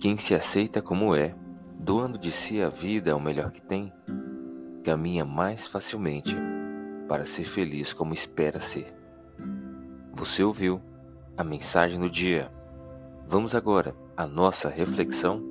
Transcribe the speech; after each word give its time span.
Quem 0.00 0.16
se 0.16 0.32
aceita 0.32 0.80
como 0.80 1.12
é, 1.12 1.34
doando 1.76 2.16
de 2.16 2.30
si 2.30 2.62
a 2.62 2.68
vida 2.68 3.16
o 3.16 3.20
melhor 3.20 3.50
que 3.50 3.60
tem, 3.60 3.92
caminha 4.84 5.24
mais 5.24 5.66
facilmente 5.66 6.36
para 7.08 7.26
ser 7.26 7.42
feliz 7.42 7.92
como 7.92 8.14
espera 8.14 8.60
ser. 8.60 8.94
Você 10.12 10.44
ouviu 10.44 10.80
a 11.36 11.42
mensagem 11.42 11.98
do 11.98 12.08
dia. 12.08 12.48
Vamos 13.26 13.56
agora 13.56 13.92
à 14.16 14.24
nossa 14.24 14.68
reflexão. 14.68 15.42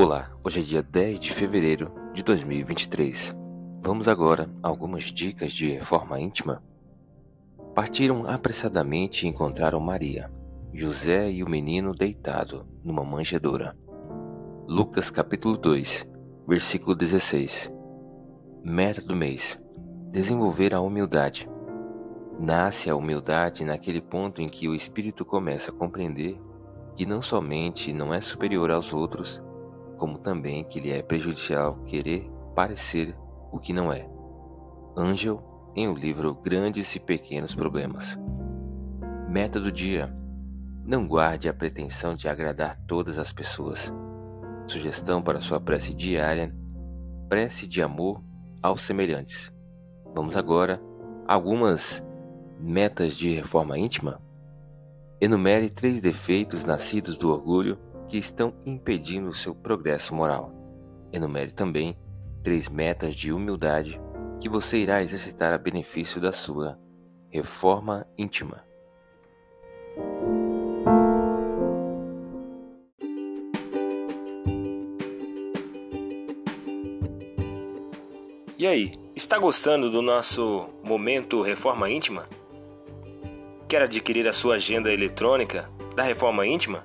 Olá, 0.00 0.30
hoje 0.44 0.60
é 0.60 0.62
dia 0.62 0.80
10 0.80 1.18
de 1.18 1.32
fevereiro 1.32 1.90
de 2.14 2.22
2023. 2.22 3.36
Vamos 3.82 4.06
agora 4.06 4.48
a 4.62 4.68
algumas 4.68 5.06
dicas 5.06 5.52
de 5.52 5.72
reforma 5.72 6.20
íntima. 6.20 6.62
Partiram 7.74 8.24
apressadamente 8.24 9.26
e 9.26 9.28
encontraram 9.28 9.80
Maria, 9.80 10.30
José 10.72 11.32
e 11.32 11.42
o 11.42 11.50
menino 11.50 11.92
deitado 11.92 12.64
numa 12.84 13.02
manjedoura. 13.02 13.76
Lucas 14.68 15.10
capítulo 15.10 15.56
2, 15.56 16.08
versículo 16.46 16.94
16. 16.94 17.68
Meta 18.62 19.02
do 19.02 19.16
mês: 19.16 19.60
desenvolver 20.12 20.74
a 20.74 20.80
humildade. 20.80 21.50
Nasce 22.38 22.88
a 22.88 22.94
humildade 22.94 23.64
naquele 23.64 24.00
ponto 24.00 24.40
em 24.40 24.48
que 24.48 24.68
o 24.68 24.76
espírito 24.76 25.24
começa 25.24 25.72
a 25.72 25.74
compreender 25.74 26.40
que 26.94 27.04
não 27.04 27.20
somente 27.20 27.92
não 27.92 28.14
é 28.14 28.20
superior 28.20 28.70
aos 28.70 28.92
outros, 28.92 29.42
como 29.98 30.18
também 30.18 30.64
que 30.64 30.80
lhe 30.80 30.90
é 30.90 31.02
prejudicial 31.02 31.76
querer 31.84 32.30
parecer 32.54 33.14
o 33.52 33.58
que 33.58 33.72
não 33.72 33.92
é. 33.92 34.08
Angel, 34.96 35.42
em 35.76 35.88
o 35.88 35.94
livro 35.94 36.34
Grandes 36.34 36.94
e 36.94 37.00
Pequenos 37.00 37.54
Problemas. 37.54 38.18
Meta 39.28 39.60
do 39.60 39.70
dia: 39.70 40.14
não 40.84 41.06
guarde 41.06 41.48
a 41.48 41.54
pretensão 41.54 42.14
de 42.14 42.28
agradar 42.28 42.80
todas 42.86 43.18
as 43.18 43.32
pessoas. 43.32 43.92
Sugestão 44.66 45.20
para 45.20 45.40
sua 45.40 45.60
prece 45.60 45.92
diária: 45.92 46.54
prece 47.28 47.66
de 47.66 47.82
amor 47.82 48.22
aos 48.62 48.82
semelhantes. 48.82 49.52
Vamos 50.14 50.36
agora 50.36 50.80
a 51.26 51.34
algumas 51.34 52.02
metas 52.58 53.16
de 53.16 53.34
reforma 53.34 53.78
íntima. 53.78 54.20
Enumere 55.20 55.68
três 55.68 56.00
defeitos 56.00 56.64
nascidos 56.64 57.18
do 57.18 57.30
orgulho 57.30 57.78
que 58.08 58.16
estão 58.16 58.54
impedindo 58.64 59.28
o 59.28 59.34
seu 59.34 59.54
progresso 59.54 60.14
moral. 60.14 60.52
Enumere 61.12 61.52
também 61.52 61.96
três 62.42 62.68
metas 62.68 63.14
de 63.14 63.32
humildade 63.32 64.00
que 64.40 64.48
você 64.48 64.78
irá 64.78 65.02
exercitar 65.02 65.52
a 65.52 65.58
benefício 65.58 66.20
da 66.20 66.32
sua 66.32 66.78
reforma 67.30 68.06
íntima. 68.16 68.64
E 78.56 78.66
aí, 78.66 78.92
está 79.14 79.38
gostando 79.38 79.88
do 79.88 80.02
nosso 80.02 80.68
momento 80.82 81.42
Reforma 81.42 81.88
Íntima? 81.88 82.26
Quer 83.68 83.82
adquirir 83.82 84.26
a 84.26 84.32
sua 84.32 84.56
agenda 84.56 84.92
eletrônica 84.92 85.70
da 85.94 86.02
Reforma 86.02 86.44
Íntima? 86.44 86.84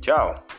Tchau! 0.00 0.49